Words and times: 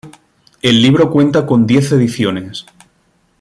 El 0.63 0.81
libro 0.81 1.11
cuenta 1.11 1.45
con 1.45 1.67
diez 1.67 1.91
ediciones. 1.91 2.65